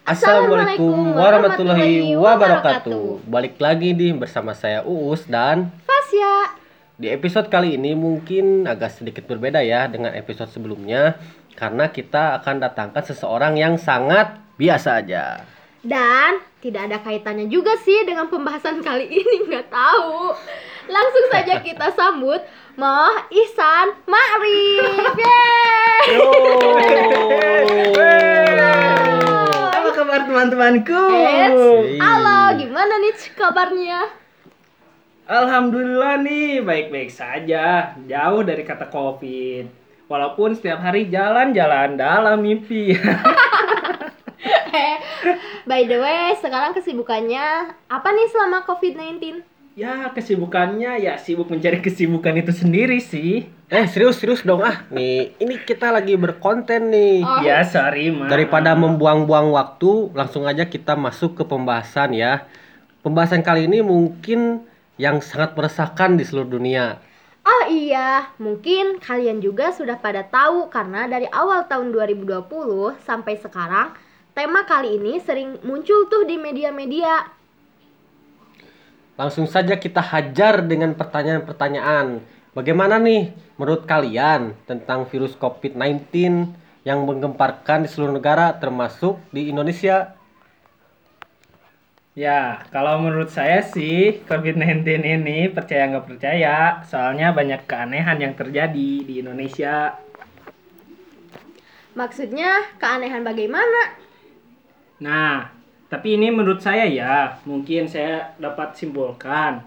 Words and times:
Assalamualaikum 0.00 1.12
warahmatullahi 1.12 2.16
wabarakatuh. 2.16 3.20
Balik 3.28 3.60
lagi 3.60 3.92
nih 3.92 4.16
bersama 4.16 4.56
saya 4.56 4.80
Uus 4.82 5.28
dan 5.28 5.68
Fasya. 5.84 6.56
di 6.96 7.08
episode 7.08 7.48
kali 7.48 7.76
ini 7.76 7.92
mungkin 7.92 8.64
agak 8.64 8.92
sedikit 8.92 9.24
berbeda 9.24 9.60
ya 9.60 9.88
dengan 9.88 10.12
episode 10.12 10.48
sebelumnya 10.48 11.16
karena 11.52 11.88
kita 11.88 12.40
akan 12.40 12.60
datangkan 12.60 13.04
seseorang 13.04 13.56
yang 13.56 13.76
sangat 13.76 14.40
biasa 14.56 15.04
aja. 15.04 15.44
Dan 15.80 16.44
tidak 16.60 16.92
ada 16.92 16.98
kaitannya 17.00 17.48
juga 17.48 17.72
sih 17.80 18.04
dengan 18.04 18.28
pembahasan 18.28 18.80
kali 18.80 19.04
ini, 19.20 19.48
nggak 19.48 19.68
tahu. 19.68 20.32
Langsung 20.88 21.26
saja 21.28 21.60
kita 21.60 21.92
sambut 21.98 22.40
Moh 22.76 23.16
Ihsan 23.28 24.00
Ma'rif. 24.08 25.12
Yeay! 28.00 28.69
Kabar 30.00 30.24
teman-temanku? 30.24 30.96
Halo, 32.00 32.56
gimana 32.56 32.94
nih 33.04 33.12
kabarnya? 33.36 34.08
Alhamdulillah 35.28 36.24
nih, 36.24 36.64
baik-baik 36.64 37.12
saja. 37.12 37.92
Jauh 38.08 38.40
dari 38.40 38.64
kata 38.64 38.88
Covid. 38.88 39.68
Walaupun 40.08 40.56
setiap 40.56 40.80
hari 40.80 41.12
jalan-jalan 41.12 42.00
dalam 42.00 42.40
mimpi. 42.40 42.96
Eh, 44.70 44.96
By 45.68 45.84
the 45.84 46.00
way, 46.00 46.32
sekarang 46.40 46.72
kesibukannya 46.72 47.76
apa 47.90 48.08
nih 48.08 48.32
selama 48.32 48.64
COVID-19? 48.64 49.44
Ya, 49.76 50.10
kesibukannya 50.14 51.02
ya 51.02 51.14
sibuk 51.18 51.50
mencari 51.50 51.82
kesibukan 51.82 52.34
itu 52.38 52.52
sendiri 52.54 52.98
sih. 52.98 53.46
Eh 53.70 53.86
serius 53.86 54.18
serius 54.18 54.42
dong 54.42 54.66
ah 54.66 54.82
nih 54.90 55.38
ini 55.38 55.62
kita 55.62 55.94
lagi 55.94 56.18
berkonten 56.18 56.90
nih. 56.90 57.22
Oh. 57.22 57.42
Ya, 57.42 57.62
sorry, 57.62 58.10
Ma. 58.10 58.26
Daripada 58.26 58.74
membuang-buang 58.74 59.54
waktu, 59.54 60.10
langsung 60.10 60.46
aja 60.46 60.66
kita 60.66 60.98
masuk 60.98 61.38
ke 61.38 61.44
pembahasan 61.46 62.14
ya. 62.14 62.50
Pembahasan 63.00 63.46
kali 63.46 63.70
ini 63.70 63.80
mungkin 63.80 64.66
yang 65.00 65.24
sangat 65.24 65.56
meresahkan 65.56 66.20
di 66.20 66.24
seluruh 66.28 66.60
dunia. 66.60 67.00
Oh 67.40 67.64
iya, 67.72 68.28
mungkin 68.36 69.00
kalian 69.00 69.40
juga 69.40 69.72
sudah 69.72 69.96
pada 69.96 70.20
tahu 70.28 70.68
karena 70.68 71.08
dari 71.08 71.24
awal 71.32 71.64
tahun 71.64 71.88
2020 71.88 72.44
sampai 73.00 73.40
sekarang 73.40 73.96
tema 74.36 74.68
kali 74.68 75.00
ini 75.00 75.16
sering 75.24 75.56
muncul 75.64 76.04
tuh 76.12 76.28
di 76.28 76.36
media-media. 76.36 77.39
Langsung 79.20 79.44
saja 79.44 79.76
kita 79.76 80.00
hajar 80.00 80.64
dengan 80.64 80.96
pertanyaan-pertanyaan. 80.96 82.24
Bagaimana 82.56 82.96
nih 82.96 83.36
menurut 83.60 83.84
kalian 83.84 84.56
tentang 84.64 85.04
virus 85.12 85.36
COVID-19 85.36 86.08
yang 86.88 87.04
menggemparkan 87.04 87.84
di 87.84 87.92
seluruh 87.92 88.16
negara 88.16 88.56
termasuk 88.56 89.20
di 89.28 89.52
Indonesia? 89.52 90.16
Ya, 92.16 92.64
kalau 92.72 93.04
menurut 93.04 93.28
saya 93.28 93.60
sih 93.60 94.24
COVID-19 94.24 94.88
ini 94.88 95.52
percaya 95.52 95.92
nggak 95.92 96.08
percaya, 96.08 96.80
soalnya 96.88 97.36
banyak 97.36 97.68
keanehan 97.68 98.16
yang 98.24 98.32
terjadi 98.32 99.04
di 99.04 99.20
Indonesia. 99.20 100.00
Maksudnya 101.92 102.72
keanehan 102.80 103.20
bagaimana? 103.20 104.00
Nah, 104.96 105.59
tapi 105.90 106.14
ini 106.14 106.30
menurut 106.30 106.62
saya 106.62 106.86
ya, 106.86 107.42
mungkin 107.42 107.90
saya 107.90 108.30
dapat 108.38 108.78
simpulkan. 108.78 109.66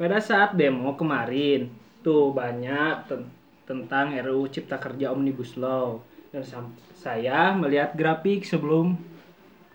Pada 0.00 0.16
saat 0.16 0.56
demo 0.56 0.96
kemarin, 0.96 1.68
tuh 2.00 2.32
banyak 2.32 3.04
ten- 3.04 3.28
tentang 3.68 4.16
RUU 4.16 4.48
Cipta 4.48 4.80
Kerja 4.80 5.12
Omnibus 5.12 5.60
Law. 5.60 6.00
Dan 6.32 6.40
saya 6.96 7.52
melihat 7.52 7.92
grafik 7.92 8.48
sebelum 8.48 8.96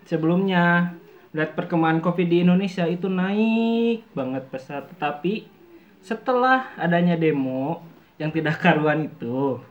sebelumnya 0.02 0.98
melihat 1.30 1.54
perkembangan 1.54 2.02
Covid 2.02 2.26
di 2.26 2.42
Indonesia 2.42 2.90
itu 2.90 3.06
naik 3.06 4.02
banget 4.18 4.50
pesat. 4.50 4.90
Tetapi 4.90 5.46
setelah 6.02 6.74
adanya 6.74 7.14
demo 7.14 7.86
yang 8.18 8.34
tidak 8.34 8.58
karuan 8.58 9.06
itu, 9.06 9.62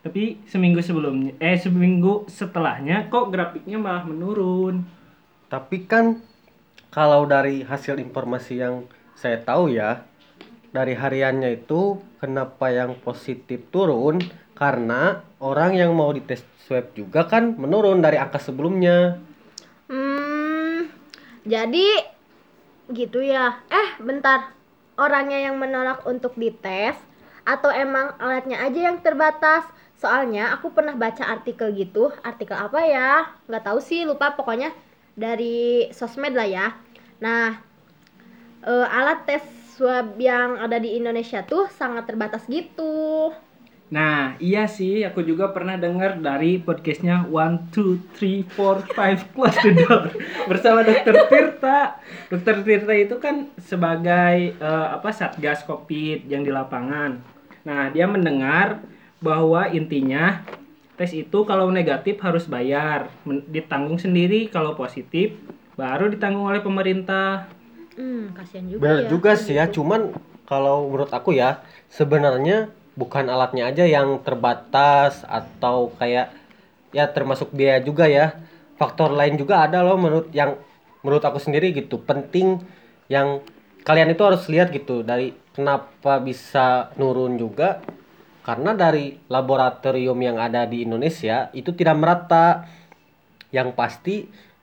tapi 0.00 0.40
seminggu 0.48 0.80
sebelumnya, 0.80 1.36
eh 1.36 1.56
seminggu 1.56 2.24
setelahnya 2.32 3.12
kok 3.12 3.28
grafiknya 3.28 3.76
malah 3.76 4.04
menurun. 4.08 4.95
Tapi 5.46 5.86
kan 5.86 6.18
kalau 6.90 7.22
dari 7.28 7.62
hasil 7.62 8.02
informasi 8.02 8.58
yang 8.58 8.88
saya 9.14 9.38
tahu 9.38 9.70
ya, 9.70 10.02
dari 10.74 10.98
hariannya 10.98 11.62
itu 11.62 12.02
kenapa 12.18 12.68
yang 12.74 12.98
positif 13.00 13.62
turun 13.70 14.18
karena 14.58 15.22
orang 15.38 15.78
yang 15.78 15.94
mau 15.94 16.10
dites 16.10 16.42
swab 16.66 16.90
juga 16.98 17.28
kan 17.30 17.54
menurun 17.54 18.02
dari 18.02 18.18
angka 18.18 18.42
sebelumnya. 18.42 19.22
Hmm, 19.86 20.90
jadi 21.46 22.10
gitu 22.90 23.22
ya. 23.22 23.62
Eh, 23.70 23.88
bentar. 24.02 24.50
Orangnya 24.96 25.36
yang 25.36 25.60
menolak 25.60 26.08
untuk 26.08 26.32
dites 26.40 26.96
atau 27.44 27.68
emang 27.68 28.16
alatnya 28.16 28.64
aja 28.64 28.90
yang 28.90 28.98
terbatas? 29.04 29.68
Soalnya 30.00 30.56
aku 30.56 30.72
pernah 30.72 30.96
baca 30.96 31.28
artikel 31.28 31.70
gitu. 31.76 32.08
Artikel 32.24 32.56
apa 32.56 32.80
ya? 32.82 33.28
Nggak 33.44 33.64
tahu 33.68 33.78
sih, 33.84 34.08
lupa 34.08 34.32
pokoknya 34.32 34.72
dari 35.16 35.88
sosmed 35.90 36.36
lah 36.36 36.46
ya. 36.46 36.66
Nah, 37.24 37.56
eh, 38.62 38.86
alat 38.86 39.24
tes 39.24 39.42
swab 39.76 40.16
yang 40.20 40.60
ada 40.60 40.76
di 40.76 40.96
Indonesia 40.96 41.40
tuh 41.44 41.68
sangat 41.72 42.04
terbatas 42.08 42.44
gitu. 42.46 43.32
Nah, 43.86 44.34
iya 44.42 44.66
sih, 44.66 45.06
aku 45.06 45.22
juga 45.22 45.54
pernah 45.54 45.78
dengar 45.78 46.18
dari 46.18 46.58
podcastnya 46.58 47.22
One 47.30 47.70
Two 47.70 48.02
Three 48.18 48.42
Four 48.42 48.82
Five 48.82 49.30
Close 49.30 49.62
the 49.62 49.78
Door 49.78 50.10
bersama 50.50 50.82
Dokter 50.82 51.14
Tirta. 51.30 52.02
Dokter 52.26 52.56
Tirta 52.66 52.94
itu 52.98 53.16
kan 53.22 53.46
sebagai 53.62 54.58
eh, 54.58 54.88
apa 54.90 55.14
satgas 55.14 55.62
COVID 55.64 56.26
yang 56.26 56.42
di 56.42 56.50
lapangan. 56.50 57.22
Nah, 57.62 57.86
dia 57.94 58.10
mendengar 58.10 58.82
bahwa 59.22 59.70
intinya 59.70 60.42
tes 60.96 61.12
itu 61.12 61.38
kalau 61.44 61.68
negatif 61.68 62.16
harus 62.24 62.48
bayar, 62.48 63.12
ditanggung 63.52 64.00
sendiri 64.00 64.48
kalau 64.48 64.72
positif 64.72 65.36
baru 65.76 66.08
ditanggung 66.08 66.48
oleh 66.48 66.64
pemerintah. 66.64 67.52
Hmm, 67.96 68.32
kasihan 68.32 68.64
juga 68.68 68.80
Benar 68.80 69.00
ya. 69.04 69.08
juga 69.12 69.30
sih 69.36 69.54
ya, 69.56 69.68
cuman 69.68 70.16
kalau 70.48 70.88
menurut 70.88 71.12
aku 71.12 71.36
ya 71.36 71.60
sebenarnya 71.92 72.72
bukan 72.96 73.28
alatnya 73.28 73.68
aja 73.68 73.84
yang 73.84 74.24
terbatas 74.24 75.20
atau 75.28 75.92
kayak 76.00 76.32
ya 76.96 77.04
termasuk 77.12 77.52
biaya 77.52 77.84
juga 77.84 78.08
ya. 78.08 78.40
Faktor 78.76 79.12
lain 79.12 79.40
juga 79.40 79.64
ada 79.68 79.80
loh 79.80 79.96
menurut 79.96 80.32
yang 80.32 80.56
menurut 81.04 81.24
aku 81.24 81.40
sendiri 81.40 81.72
gitu. 81.76 82.00
Penting 82.00 82.60
yang 83.08 83.40
kalian 83.84 84.12
itu 84.12 84.22
harus 84.24 84.48
lihat 84.48 84.72
gitu 84.72 85.04
dari 85.04 85.32
kenapa 85.52 86.20
bisa 86.20 86.92
nurun 87.00 87.40
juga 87.40 87.80
karena 88.46 88.78
dari 88.78 89.18
laboratorium 89.26 90.14
yang 90.22 90.38
ada 90.38 90.62
di 90.70 90.86
Indonesia 90.86 91.50
itu 91.50 91.74
tidak 91.74 91.98
merata. 91.98 92.70
Yang 93.50 93.68
pasti 93.74 94.16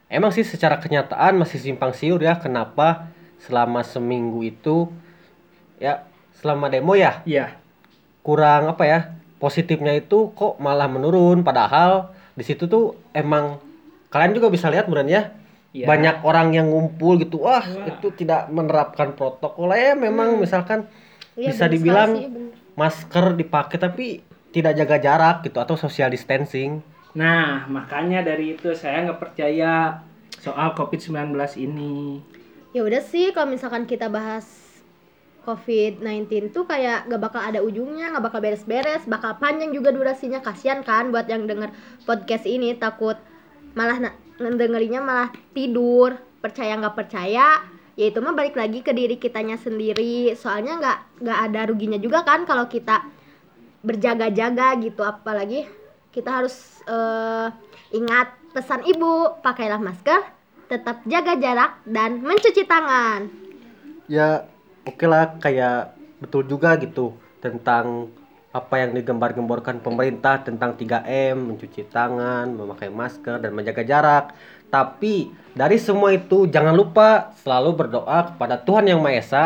emang 0.08 0.32
sih 0.32 0.48
secara 0.48 0.80
kenyataan 0.80 1.36
masih 1.36 1.60
simpang 1.60 1.92
siur 1.92 2.20
ya 2.24 2.40
kenapa 2.40 3.12
selama 3.44 3.84
seminggu 3.84 4.40
itu 4.46 4.88
ya 5.82 6.08
selama 6.40 6.72
demo 6.72 6.94
ya 6.96 7.20
Iya. 7.28 7.58
kurang 8.24 8.72
apa 8.72 8.84
ya 8.88 9.00
positifnya 9.40 9.96
itu 9.98 10.32
kok 10.36 10.60
malah 10.62 10.88
menurun 10.88 11.42
padahal 11.44 12.12
di 12.38 12.44
situ 12.46 12.70
tuh 12.70 12.96
emang 13.12 13.58
kalian 14.14 14.36
juga 14.38 14.48
bisa 14.48 14.70
lihat 14.70 14.86
beneran 14.88 15.10
ya 15.10 15.24
Iya. 15.74 15.90
banyak 15.90 16.16
orang 16.22 16.54
yang 16.54 16.68
ngumpul 16.70 17.18
gitu 17.18 17.42
wah 17.44 17.66
Wah. 17.66 17.88
itu 17.90 18.14
tidak 18.14 18.52
menerapkan 18.54 19.16
protokol 19.18 19.74
ya 19.74 19.98
memang 19.98 20.38
misalkan 20.38 20.86
Iya, 21.34 21.50
bisa 21.50 21.66
dibilang 21.66 22.12
sih. 22.14 22.30
Masker 22.74 23.38
dipakai 23.38 23.78
tapi 23.78 24.06
tidak 24.54 24.78
jaga 24.78 24.98
jarak 25.02 25.36
gitu 25.46 25.58
atau 25.62 25.76
social 25.78 26.10
distancing 26.14 26.82
Nah, 27.14 27.70
makanya 27.70 28.26
dari 28.26 28.58
itu 28.58 28.74
saya 28.74 29.06
nggak 29.06 29.22
percaya 29.22 30.02
soal 30.42 30.74
COVID-19 30.74 31.38
ini. 31.62 32.20
Ya 32.74 32.82
udah 32.82 33.06
sih 33.06 33.30
kalau 33.38 33.54
misalkan 33.54 33.86
kita 33.86 34.10
bahas 34.10 34.50
COVID-19 35.46 36.50
tuh 36.50 36.66
kayak 36.66 37.06
gak 37.06 37.22
bakal 37.22 37.44
ada 37.44 37.62
ujungnya, 37.62 38.10
gak 38.18 38.26
bakal 38.26 38.40
beres-beres, 38.42 39.06
bakal 39.06 39.38
panjang 39.38 39.70
juga 39.70 39.94
durasinya. 39.94 40.42
Kasian 40.42 40.82
kan 40.82 41.14
buat 41.14 41.30
yang 41.30 41.46
denger 41.46 41.70
podcast 42.10 42.50
ini 42.50 42.74
takut 42.74 43.20
malah 43.78 44.02
ngedengerinnya 44.42 45.06
malah 45.06 45.30
tidur, 45.54 46.18
percaya 46.42 46.74
nggak 46.82 46.98
percaya. 46.98 47.62
Ya 47.94 48.10
itu 48.10 48.20
mah 48.22 48.34
balik 48.34 48.58
lagi 48.58 48.82
ke 48.82 48.90
diri 48.90 49.22
kitanya 49.22 49.58
sendiri. 49.58 50.34
Soalnya 50.34 50.82
nggak 50.82 51.00
nggak 51.22 51.40
ada 51.50 51.62
ruginya 51.70 52.00
juga 52.02 52.26
kan 52.26 52.46
kalau 52.50 52.66
kita 52.66 53.06
berjaga-jaga 53.84 54.80
gitu 54.80 55.04
apalagi 55.04 55.68
kita 56.16 56.30
harus 56.32 56.80
eh, 56.88 57.48
ingat 57.92 58.32
pesan 58.56 58.88
ibu 58.88 59.44
pakailah 59.44 59.82
masker 59.82 60.24
tetap 60.72 61.04
jaga 61.04 61.36
jarak 61.36 61.84
dan 61.84 62.24
mencuci 62.24 62.64
tangan 62.64 63.28
ya 64.08 64.48
oke 64.88 65.04
lah 65.04 65.36
kayak 65.44 66.00
betul 66.24 66.48
juga 66.48 66.80
gitu 66.80 67.18
tentang 67.44 68.08
apa 68.54 68.86
yang 68.86 68.94
digembar-gemborkan 68.94 69.82
pemerintah 69.82 70.46
tentang 70.46 70.78
3M, 70.78 71.42
mencuci 71.42 71.90
tangan, 71.90 72.54
memakai 72.54 72.94
masker 72.94 73.42
dan 73.42 73.50
menjaga 73.50 73.82
jarak. 73.82 74.38
Tapi 74.74 75.30
dari 75.54 75.78
semua 75.78 76.10
itu 76.18 76.50
jangan 76.50 76.74
lupa 76.74 77.30
selalu 77.46 77.86
berdoa 77.86 78.34
kepada 78.34 78.58
Tuhan 78.58 78.90
Yang 78.90 79.00
Maha 79.06 79.14
Esa 79.22 79.44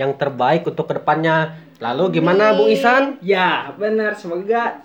yang 0.00 0.16
terbaik 0.16 0.64
untuk 0.64 0.88
ke 0.88 0.96
depannya. 0.96 1.60
Lalu 1.76 2.16
gimana 2.16 2.56
Bung 2.56 2.72
Isan? 2.72 3.20
Ya, 3.20 3.76
benar. 3.76 4.16
Semoga 4.16 4.80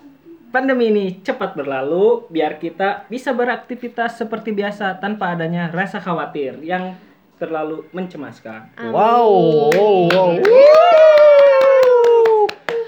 pandemi 0.51 0.91
ini 0.91 1.23
cepat 1.23 1.55
berlalu 1.55 2.27
biar 2.27 2.59
kita 2.59 3.07
bisa 3.07 3.31
beraktivitas 3.31 4.19
seperti 4.19 4.51
biasa 4.51 4.99
tanpa 4.99 5.31
adanya 5.31 5.71
rasa 5.71 6.03
khawatir 6.03 6.59
yang 6.59 6.99
terlalu 7.39 7.87
mencemaskan. 7.95 8.75
Amin. 8.75 8.91
Wow, 8.91 9.31
wow, 9.71 9.95
wow. 10.11 10.31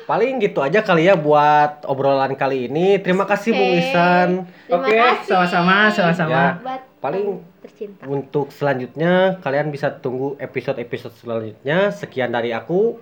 Paling 0.07 0.39
gitu 0.39 0.63
aja 0.63 0.79
kali 0.79 1.11
ya 1.11 1.19
buat 1.19 1.83
obrolan 1.83 2.31
kali 2.39 2.71
ini. 2.71 2.95
Terima 3.03 3.27
kasih 3.27 3.51
Bung 3.51 3.75
Oke. 3.75 3.79
Isan. 3.83 4.29
Oke, 4.71 4.95
kasih. 4.95 5.27
sama-sama, 5.27 5.91
sama-sama. 5.91 6.31
Ya. 6.31 6.47
Buat 6.63 6.81
Paling 7.07 7.39
tercinta. 7.63 8.03
untuk 8.03 8.51
selanjutnya 8.51 9.39
kalian 9.39 9.71
bisa 9.71 9.95
tunggu 9.95 10.35
episode-episode 10.43 11.15
selanjutnya. 11.15 11.95
Sekian 11.95 12.35
dari 12.35 12.51
aku. 12.51 12.99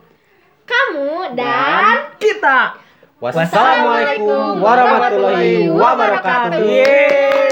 Kamu 0.65 1.37
dan 1.37 2.13
kita 2.17 2.85
Wassalamualaikum 3.15 4.59
warahmatullahi 4.61 5.71
wabarakatuh. 5.71 6.61
Yeay. 6.67 7.44